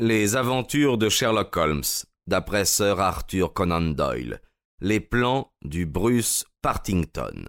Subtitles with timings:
[0.00, 1.82] Les aventures de Sherlock Holmes,
[2.28, 4.40] d'après Sir Arthur Conan Doyle.
[4.80, 7.46] Les plans du Bruce Partington.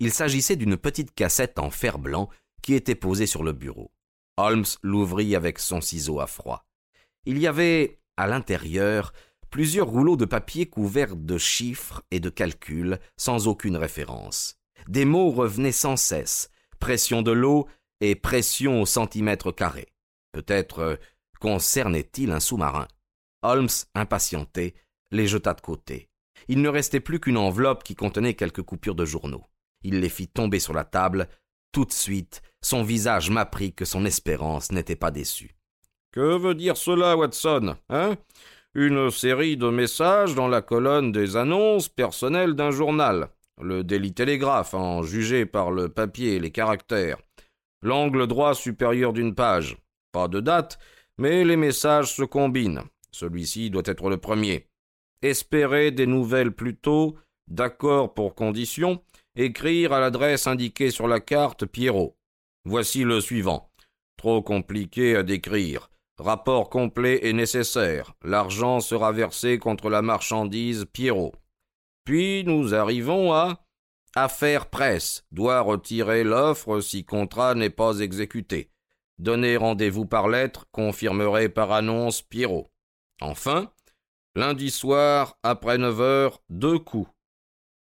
[0.00, 2.28] Il s'agissait d'une petite cassette en fer blanc
[2.60, 3.90] qui était posée sur le bureau.
[4.36, 6.66] Holmes l'ouvrit avec son ciseau à froid.
[7.24, 9.12] Il y avait, à l'intérieur,
[9.50, 14.58] plusieurs rouleaux de papier couverts de chiffres et de calculs sans aucune référence.
[14.88, 17.66] Des mots revenaient sans cesse pression de l'eau
[18.00, 19.88] et pression au centimètre carré.
[20.32, 20.96] Peut-être euh,
[21.40, 22.86] concernait-il un sous-marin.
[23.42, 24.74] Holmes, impatienté,
[25.10, 26.08] les jeta de côté.
[26.46, 29.44] Il ne restait plus qu'une enveloppe qui contenait quelques coupures de journaux.
[29.82, 31.28] Il les fit tomber sur la table.
[31.72, 35.57] Tout de suite, son visage m'apprit que son espérance n'était pas déçue.
[36.12, 38.16] Que veut dire cela, Watson Hein?
[38.74, 43.28] Une série de messages dans la colonne des annonces personnelles d'un journal.
[43.60, 47.18] Le Daily Telegraph, en jugé par le papier et les caractères.
[47.82, 49.76] L'angle droit supérieur d'une page.
[50.12, 50.78] Pas de date,
[51.18, 52.82] mais les messages se combinent.
[53.10, 54.66] Celui-ci doit être le premier.
[55.22, 57.16] Espérer des nouvelles plus tôt,
[57.48, 59.02] d'accord pour condition,
[59.34, 62.16] écrire à l'adresse indiquée sur la carte Pierrot.
[62.64, 63.70] Voici le suivant.
[64.16, 65.90] Trop compliqué à décrire.
[66.18, 68.14] Rapport complet et nécessaire.
[68.24, 71.32] L'argent sera versé contre la marchandise Pierrot.
[72.04, 73.64] Puis nous arrivons à
[74.14, 75.24] Affaire presse.
[75.30, 78.70] Doit retirer l'offre si contrat n'est pas exécuté.
[79.18, 82.68] Donner rendez-vous par lettre, confirmerai par annonce Pierrot.
[83.20, 83.70] Enfin,
[84.34, 87.10] lundi soir, après neuf heures, deux coups.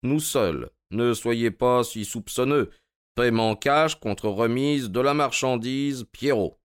[0.03, 2.69] Nous seuls, ne soyez pas si soupçonneux.
[3.15, 6.60] Paiement cash contre remise de la marchandise Pierrot.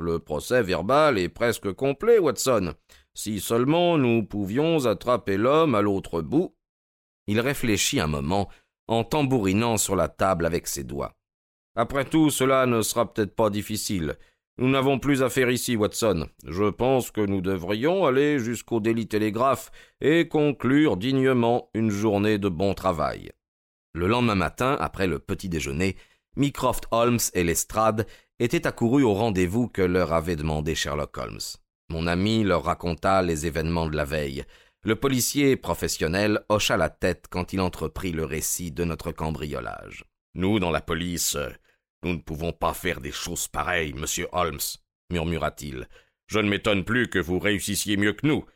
[0.00, 2.74] Le procès verbal est presque complet, Watson.
[3.14, 6.54] Si seulement nous pouvions attraper l'homme à l'autre bout.
[7.26, 8.48] Il réfléchit un moment,
[8.88, 11.14] en tambourinant sur la table avec ses doigts.
[11.76, 14.16] Après tout, cela ne sera peut-être pas difficile.
[14.58, 16.28] Nous n'avons plus affaire ici, Watson.
[16.46, 22.48] Je pense que nous devrions aller jusqu'au Daily Télégraphe et conclure dignement une journée de
[22.48, 23.32] bon travail.
[23.94, 25.96] Le lendemain matin, après le petit déjeuner,
[26.36, 28.06] Mycroft Holmes et Lestrade
[28.40, 31.38] étaient accourus au rendez-vous que leur avait demandé Sherlock Holmes.
[31.90, 34.44] Mon ami leur raconta les événements de la veille.
[34.82, 40.04] Le policier professionnel hocha la tête quand il entreprit le récit de notre cambriolage.
[40.34, 41.36] Nous, dans la police,
[42.02, 44.58] nous ne pouvons pas faire des choses pareilles, monsieur Holmes,
[45.12, 45.86] murmura-t-il.
[46.28, 48.46] Je ne m'étonne plus que vous réussissiez mieux que nous.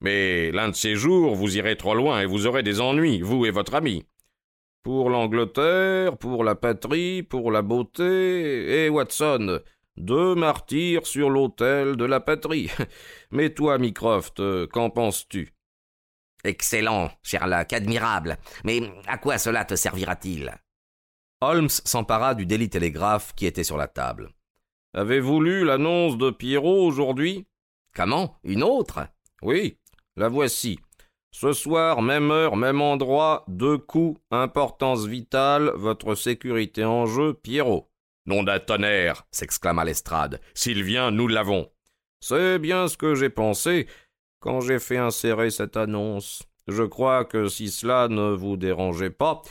[0.00, 3.46] Mais l'un de ces jours, vous irez trop loin et vous aurez des ennuis, vous
[3.46, 4.04] et votre ami.
[4.84, 9.60] Pour l'Angleterre, pour la patrie, pour la beauté, et Watson,
[9.96, 12.70] deux martyrs sur l'autel de la patrie.
[13.30, 15.54] Mais toi, Mycroft, qu'en penses-tu?
[16.44, 18.36] Excellent, Sherlock, admirable.
[18.64, 20.54] Mais à quoi cela te servira-t-il?
[21.40, 24.34] Holmes s'empara du Daily Telegraph qui était sur la table.
[24.92, 27.46] Avez-vous lu l'annonce de Pierrot aujourd'hui?
[27.94, 28.38] Comment?
[28.44, 29.08] Une autre?
[29.40, 29.78] Oui,
[30.16, 30.78] la voici.
[31.36, 37.90] Ce soir, même heure, même endroit, deux coups, importance vitale, votre sécurité en jeu, Pierrot.
[38.24, 40.40] Nom d'un tonnerre s'exclama Lestrade.
[40.54, 41.68] S'il vient, nous l'avons.
[42.20, 43.88] C'est bien ce que j'ai pensé
[44.38, 46.44] quand j'ai fait insérer cette annonce.
[46.68, 49.42] Je crois que si cela ne vous dérangeait pas,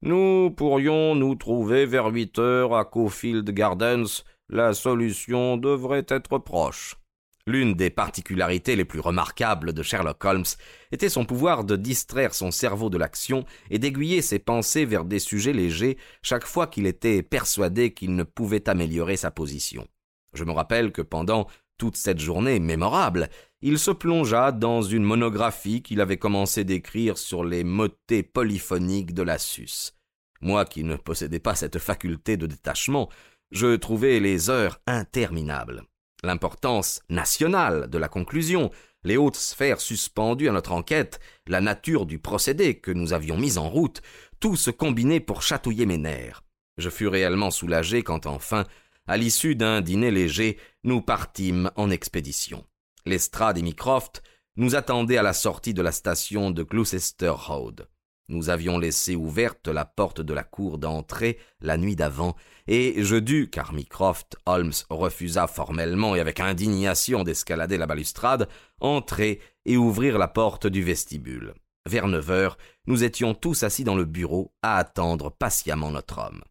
[0.00, 4.22] nous pourrions nous trouver vers huit heures à Cofield Gardens.
[4.48, 7.01] La solution devrait être proche.
[7.48, 10.44] L'une des particularités les plus remarquables de Sherlock Holmes
[10.92, 15.18] était son pouvoir de distraire son cerveau de l'action et d'aiguiller ses pensées vers des
[15.18, 19.88] sujets légers chaque fois qu'il était persuadé qu'il ne pouvait améliorer sa position.
[20.34, 21.48] Je me rappelle que pendant
[21.78, 23.28] toute cette journée mémorable,
[23.60, 29.22] il se plongea dans une monographie qu'il avait commencé d'écrire sur les motets polyphoniques de
[29.22, 29.94] la Sus.
[30.40, 33.08] Moi qui ne possédais pas cette faculté de détachement,
[33.50, 35.82] je trouvais les heures interminables
[36.22, 38.70] l'importance nationale de la conclusion,
[39.04, 43.58] les hautes sphères suspendues à notre enquête, la nature du procédé que nous avions mis
[43.58, 44.02] en route,
[44.40, 46.42] tout se combinait pour chatouiller mes nerfs.
[46.78, 48.64] Je fus réellement soulagé quand enfin,
[49.06, 52.64] à l'issue d'un dîner léger, nous partîmes en expédition.
[53.04, 54.22] Lestrade et Mycroft
[54.56, 57.88] nous attendaient à la sortie de la station de Gloucester Road.
[58.28, 62.36] Nous avions laissé ouverte la porte de la cour d'entrée la nuit d'avant,
[62.66, 68.48] et je dus, car Mycroft Holmes refusa formellement et avec indignation d'escalader la balustrade,
[68.80, 71.54] entrer et ouvrir la porte du vestibule.
[71.84, 76.42] Vers neuf heures, nous étions tous assis dans le bureau à attendre patiemment notre homme.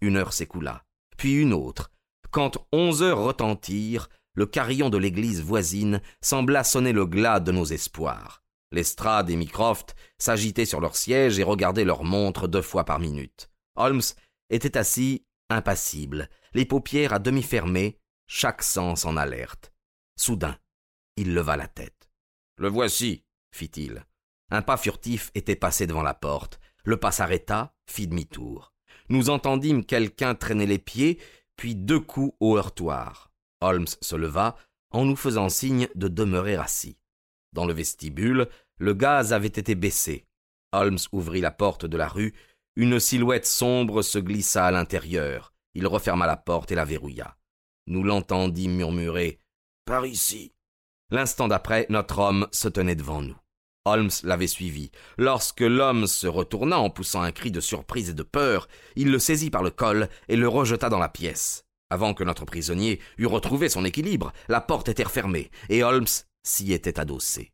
[0.00, 0.84] Une heure s'écoula,
[1.16, 1.90] puis une autre.
[2.30, 7.64] Quand onze heures retentirent, le carillon de l'église voisine sembla sonner le glas de nos
[7.64, 8.42] espoirs.
[8.70, 13.50] Lestrade et Mycroft s'agitaient sur leur siège et regardaient leur montre deux fois par minute.
[13.76, 14.02] Holmes
[14.50, 19.72] était assis, impassible, les paupières à demi fermées, chaque sens en alerte.
[20.16, 20.58] Soudain,
[21.16, 22.10] il leva la tête.
[22.56, 24.04] Le voici, fit-il.
[24.50, 26.60] Un pas furtif était passé devant la porte.
[26.84, 28.72] Le pas s'arrêta, fit demi-tour.
[29.08, 31.20] Nous entendîmes quelqu'un traîner les pieds,
[31.56, 33.30] puis deux coups au heurtoir.
[33.60, 34.56] Holmes se leva,
[34.90, 36.97] en nous faisant signe de demeurer assis.
[37.52, 38.48] Dans le vestibule,
[38.78, 40.26] le gaz avait été baissé.
[40.72, 42.34] Holmes ouvrit la porte de la rue.
[42.76, 45.52] Une silhouette sombre se glissa à l'intérieur.
[45.74, 47.36] Il referma la porte et la verrouilla.
[47.86, 49.40] Nous l'entendîmes murmurer
[49.84, 50.52] Par ici.
[51.10, 53.36] L'instant d'après, notre homme se tenait devant nous.
[53.86, 54.90] Holmes l'avait suivi.
[55.16, 59.18] Lorsque l'homme se retourna en poussant un cri de surprise et de peur, il le
[59.18, 61.64] saisit par le col et le rejeta dans la pièce.
[61.90, 66.06] Avant que notre prisonnier eût retrouvé son équilibre, la porte était refermée, et Holmes
[66.48, 67.52] s'y était adossé.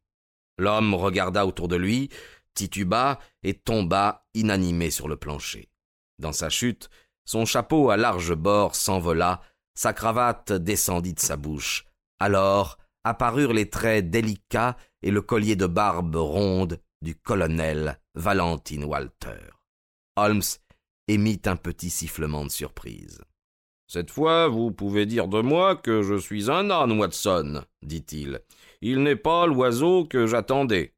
[0.58, 2.08] L'homme regarda autour de lui,
[2.55, 5.69] tituba et tomba inanimé sur le plancher.
[6.19, 6.88] Dans sa chute,
[7.25, 9.43] son chapeau à large bord s'envola,
[9.75, 11.85] sa cravate descendit de sa bouche.
[12.20, 19.50] Alors apparurent les traits délicats et le collier de barbe ronde du colonel Valentine Walter.
[20.17, 20.43] Holmes
[21.08, 23.20] émit un petit sifflement de surprise.
[23.86, 28.40] Cette fois, vous pouvez dire de moi que je suis un âne, Watson, dit-il.
[28.81, 30.94] Il n'est pas l'oiseau que j'attendais.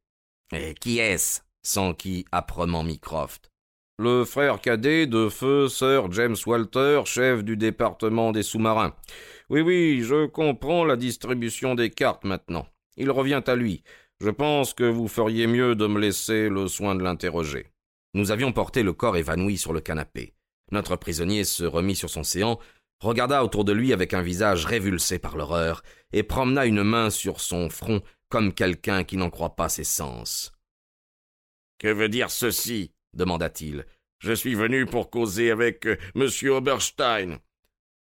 [0.53, 1.41] Et qui est-ce?
[1.63, 3.51] s'enquit âprement Mycroft.
[3.99, 8.95] Le frère cadet de feu Sir James Walter, chef du département des sous-marins.
[9.49, 12.67] Oui, oui, je comprends la distribution des cartes maintenant.
[12.97, 13.83] Il revient à lui.
[14.21, 17.73] Je pense que vous feriez mieux de me laisser le soin de l'interroger.
[18.15, 20.35] Nous avions porté le corps évanoui sur le canapé.
[20.73, 22.59] Notre prisonnier se remit sur son séant,
[23.01, 25.83] regarda autour de lui avec un visage révulsé par l'horreur,
[26.13, 30.53] et promena une main sur son front comme quelqu'un qui n'en croit pas ses sens.
[31.79, 32.93] Que veut dire ceci?
[33.13, 33.87] demanda-t-il.
[34.19, 36.29] Je suis venu pour causer avec euh, M.
[36.51, 37.39] Oberstein.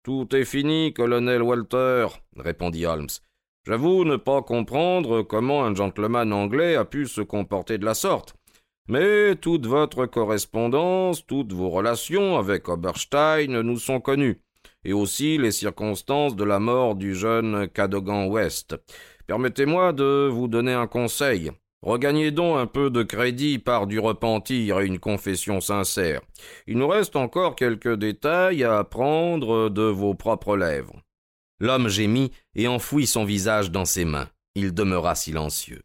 [0.04, 3.08] Tout est fini, colonel Walter, répondit Holmes.
[3.66, 8.34] J'avoue ne pas comprendre comment un gentleman anglais a pu se comporter de la sorte.
[8.88, 14.40] Mais toute votre correspondance, toutes vos relations avec Oberstein nous sont connues,
[14.84, 18.76] et aussi les circonstances de la mort du jeune Cadogan West.
[19.26, 21.50] Permettez-moi de vous donner un conseil.
[21.82, 26.20] Regagnez donc un peu de crédit par du repentir et une confession sincère.
[26.66, 31.00] Il nous reste encore quelques détails à apprendre de vos propres lèvres.
[31.60, 34.28] L'homme gémit et enfouit son visage dans ses mains.
[34.54, 35.82] Il demeura silencieux.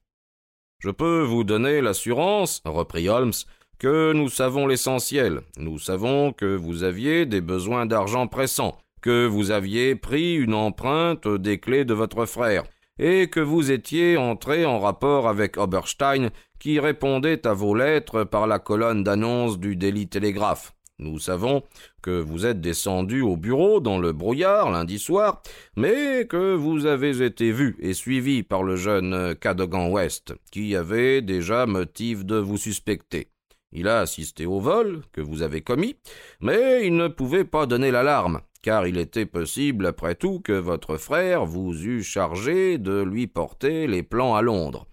[0.80, 3.34] Je peux vous donner l'assurance, reprit Holmes,
[3.78, 5.42] que nous savons l'essentiel.
[5.58, 11.28] Nous savons que vous aviez des besoins d'argent pressants, que vous aviez pris une empreinte
[11.28, 12.64] des clés de votre frère,
[12.98, 18.48] et que vous étiez entré en rapport avec Oberstein, qui répondait à vos lettres par
[18.48, 20.74] la colonne d'annonce du Daily Telegraph.
[21.00, 21.64] Nous savons
[22.02, 25.42] que vous êtes descendu au bureau dans le brouillard lundi soir,
[25.76, 31.22] mais que vous avez été vu et suivi par le jeune Cadogan West, qui avait
[31.22, 33.28] déjà motif de vous suspecter.
[33.74, 35.98] Il a assisté au vol que vous avez commis,
[36.40, 40.98] mais il ne pouvait pas donner l'alarme, car il était possible, après tout, que votre
[40.98, 44.88] frère vous eût chargé de lui porter les plans à Londres.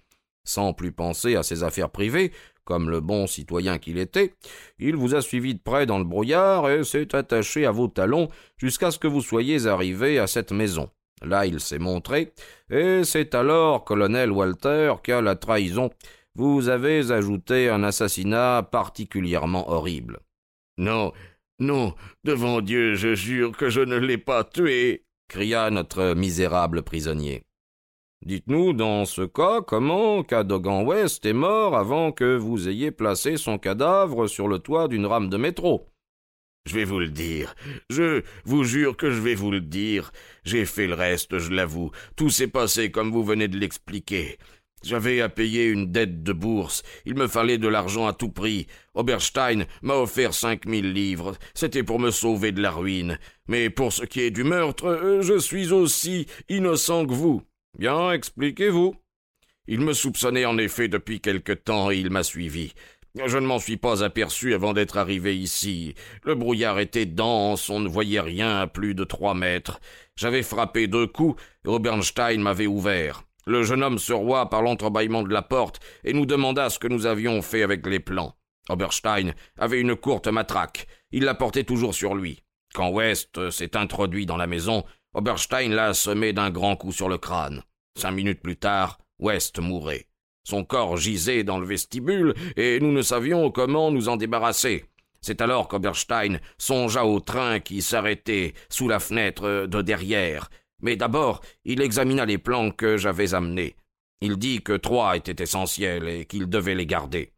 [0.44, 2.32] Sans plus penser à ses affaires privées,
[2.64, 4.34] comme le bon citoyen qu'il était,
[4.78, 8.28] il vous a suivi de près dans le brouillard et s'est attaché à vos talons
[8.58, 10.90] jusqu'à ce que vous soyez arrivé à cette maison.
[11.22, 12.32] Là il s'est montré,
[12.70, 15.90] et c'est alors, colonel Walter, qu'à la trahison,
[16.34, 20.20] vous avez ajouté un assassinat particulièrement horrible.
[20.78, 21.12] Non,
[21.60, 27.44] non, devant Dieu, je jure que je ne l'ai pas tué, cria notre misérable prisonnier.
[28.24, 33.58] Dites-nous dans ce cas comment Cadogan West est mort avant que vous ayez placé son
[33.58, 35.86] cadavre sur le toit d'une rame de métro?
[36.66, 37.54] Je vais vous le dire.
[37.88, 40.12] Je vous jure que je vais vous le dire.
[40.44, 41.90] J'ai fait le reste, je l'avoue.
[42.16, 44.38] Tout s'est passé comme vous venez de l'expliquer.
[44.82, 46.82] J'avais à payer une dette de bourse.
[47.04, 48.66] Il me fallait de l'argent à tout prix.
[48.94, 51.36] Oberstein m'a offert cinq mille livres.
[51.54, 53.18] C'était pour me sauver de la ruine.
[53.46, 57.42] Mais pour ce qui est du meurtre, euh, je suis aussi innocent que vous.
[57.78, 58.94] Bien, expliquez-vous.
[59.66, 62.72] Il me soupçonnait en effet depuis quelque temps et il m'a suivi.
[63.14, 65.94] Je ne m'en suis pas aperçu avant d'être arrivé ici.
[66.24, 69.80] Le brouillard était dense, on ne voyait rien à plus de trois mètres.
[70.16, 73.24] J'avais frappé deux coups, et Oberstein m'avait ouvert.
[73.46, 76.88] Le jeune homme se roi par l'entrebâillement de la porte et nous demanda ce que
[76.88, 78.34] nous avions fait avec les plans.
[78.68, 80.86] Oberstein avait une courte matraque.
[81.10, 82.42] Il la portait toujours sur lui.
[82.74, 87.18] Quand West s'est introduit dans la maison, Oberstein l'a assommé d'un grand coup sur le
[87.18, 87.62] crâne.
[87.96, 90.06] Cinq minutes plus tard, West mourait.
[90.44, 94.84] Son corps gisait dans le vestibule, et nous ne savions comment nous en débarrasser.
[95.20, 100.48] C'est alors qu'Oberstein songea au train qui s'arrêtait sous la fenêtre de derrière.
[100.82, 103.76] Mais d'abord, il examina les plans que j'avais amenés.
[104.20, 107.32] Il dit que trois étaient essentiels et qu'il devait les garder.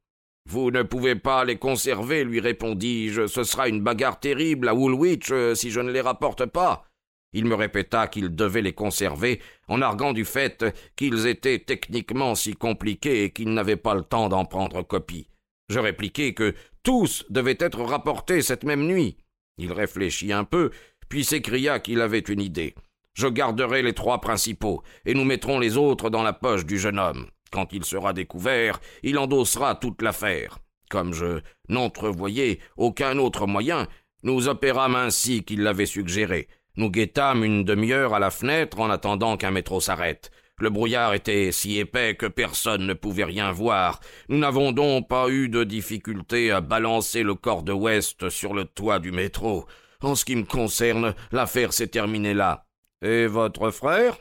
[0.49, 3.27] Vous ne pouvez pas les conserver, lui répondis-je.
[3.27, 6.85] Ce sera une bagarre terrible à Woolwich euh, si je ne les rapporte pas.
[7.33, 10.65] Il me répéta qu'il devait les conserver, en arguant du fait
[10.97, 15.29] qu'ils étaient techniquement si compliqués et qu'il n'avait pas le temps d'en prendre copie.
[15.71, 19.17] Je répliquai que tous devaient être rapportés cette même nuit.
[19.57, 20.71] Il réfléchit un peu,
[21.09, 22.75] puis s'écria qu'il avait une idée.
[23.15, 26.99] Je garderai les trois principaux, et nous mettrons les autres dans la poche du jeune
[26.99, 27.27] homme.
[27.51, 30.59] Quand il sera découvert, il endossera toute l'affaire.
[30.89, 33.87] Comme je n'entrevoyais aucun autre moyen,
[34.23, 36.49] nous opérâmes ainsi qu'il l'avait suggéré.
[36.77, 40.31] Nous guettâmes une demi-heure à la fenêtre en attendant qu'un métro s'arrête.
[40.59, 44.01] Le brouillard était si épais que personne ne pouvait rien voir.
[44.29, 48.65] Nous n'avons donc pas eu de difficulté à balancer le corps de West sur le
[48.65, 49.67] toit du métro.
[50.01, 52.65] En ce qui me concerne, l'affaire s'est terminée là.
[53.03, 54.19] Et votre frère?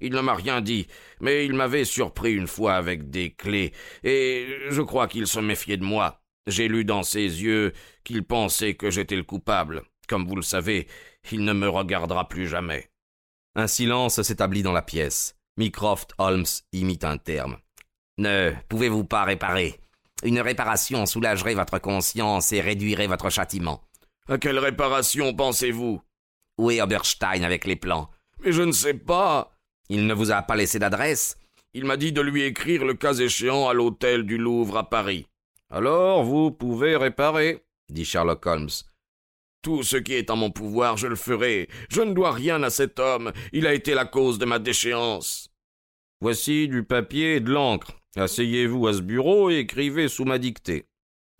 [0.00, 0.86] Il ne m'a rien dit,
[1.20, 3.72] mais il m'avait surpris une fois avec des clés,
[4.02, 6.22] et je crois qu'il se méfiait de moi.
[6.46, 9.82] J'ai lu dans ses yeux qu'il pensait que j'étais le coupable.
[10.08, 10.88] Comme vous le savez,
[11.30, 12.90] il ne me regardera plus jamais.
[13.56, 15.36] Un silence s'établit dans la pièce.
[15.58, 17.58] Mycroft Holmes imite un terme.
[18.16, 19.80] Ne pouvez-vous pas réparer?
[20.22, 23.82] Une réparation soulagerait votre conscience et réduirait votre châtiment.
[24.28, 26.00] À quelle réparation pensez-vous?
[26.58, 28.10] Où est Oberstein avec les plans?
[28.42, 29.56] Mais je ne sais pas.
[29.88, 31.36] Il ne vous a pas laissé d'adresse
[31.74, 35.26] Il m'a dit de lui écrire le cas échéant à l'hôtel du Louvre à Paris.
[35.68, 38.70] Alors vous pouvez réparer, dit Sherlock Holmes.
[39.62, 41.68] Tout ce qui est en mon pouvoir, je le ferai.
[41.90, 43.32] Je ne dois rien à cet homme.
[43.52, 45.50] Il a été la cause de ma déchéance.
[46.20, 47.92] Voici du papier et de l'encre.
[48.16, 50.86] Asseyez-vous à ce bureau et écrivez sous ma dictée.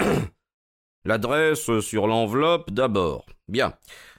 [1.04, 3.26] L'adresse sur l'enveloppe d'abord.
[3.49, 3.75] Bien.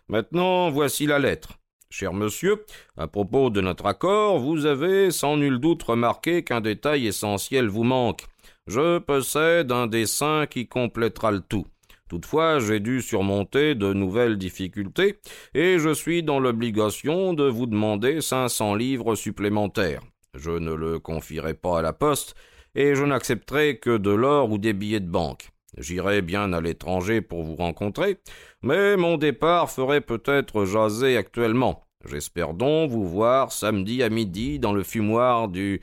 [0.07, 1.60] Maintenant, voici la lettre.
[1.91, 2.63] Cher monsieur,
[2.95, 7.83] à propos de notre accord, vous avez sans nul doute remarqué qu'un détail essentiel vous
[7.83, 8.27] manque.
[8.65, 11.67] Je possède un dessin qui complétera le tout.
[12.07, 15.19] Toutefois, j'ai dû surmonter de nouvelles difficultés,
[15.53, 20.01] et je suis dans l'obligation de vous demander cinq cents livres supplémentaires.
[20.33, 22.35] Je ne le confierai pas à la poste,
[22.73, 25.49] et je n'accepterai que de l'or ou des billets de banque.
[25.77, 28.17] J'irai bien à l'étranger pour vous rencontrer,
[28.61, 31.85] mais mon départ ferait peut-être jaser actuellement.
[32.05, 35.81] J'espère donc vous voir samedi à midi dans le fumoir du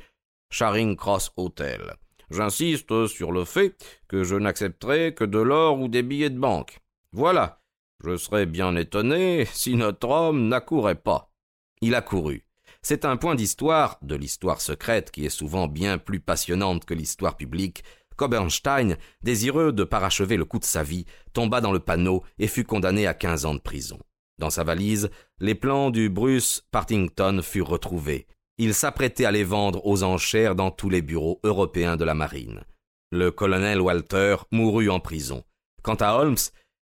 [0.50, 1.94] Charing Cross Hotel.
[2.30, 3.74] J'insiste sur le fait
[4.08, 6.80] que je n'accepterai que de l'or ou des billets de banque.
[7.12, 7.62] Voilà.
[8.04, 11.32] Je serais bien étonné si notre homme n'accourait pas.
[11.80, 12.44] Il a couru.
[12.82, 17.36] C'est un point d'histoire, de l'histoire secrète qui est souvent bien plus passionnante que l'histoire
[17.36, 17.82] publique,
[18.18, 22.64] qu'Oberstein, désireux de parachever le coup de sa vie, tomba dans le panneau et fut
[22.64, 23.98] condamné à quinze ans de prison.
[24.38, 25.08] Dans sa valise,
[25.40, 28.26] les plans du Bruce Partington furent retrouvés.
[28.58, 32.64] Il s'apprêtait à les vendre aux enchères dans tous les bureaux européens de la marine.
[33.10, 35.44] Le colonel Walter mourut en prison.
[35.82, 36.36] Quant à Holmes,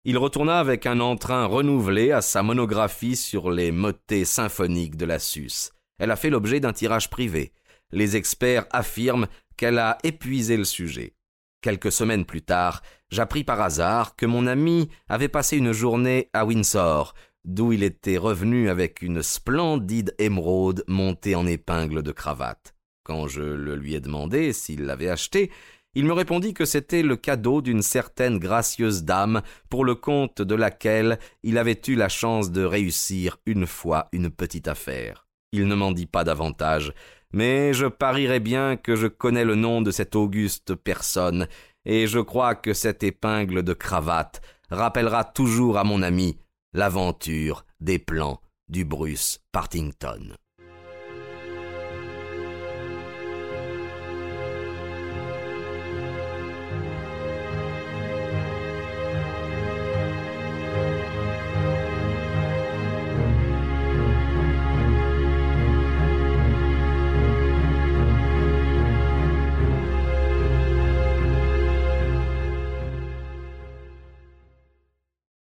[0.05, 5.19] il retourna avec un entrain renouvelé à sa monographie sur les motets symphoniques de la
[5.19, 5.71] Suisse.
[5.97, 7.51] Elle a fait l'objet d'un tirage privé.
[7.91, 9.27] Les experts affirment
[9.57, 11.14] qu'elle a épuisé le sujet.
[11.61, 16.45] Quelques semaines plus tard, j'appris par hasard que mon ami avait passé une journée à
[16.45, 22.75] Windsor, d'où il était revenu avec une splendide émeraude montée en épingle de cravate.
[23.03, 25.51] Quand je le lui ai demandé s'il l'avait achetée,
[25.93, 30.55] il me répondit que c'était le cadeau d'une certaine gracieuse dame pour le compte de
[30.55, 35.25] laquelle il avait eu la chance de réussir une fois une petite affaire.
[35.53, 36.93] Il ne m'en dit pas davantage,
[37.33, 41.47] mais je parierais bien que je connais le nom de cette auguste personne,
[41.85, 46.37] et je crois que cette épingle de cravate rappellera toujours à mon ami
[46.73, 50.35] l'aventure des plans du Bruce Partington.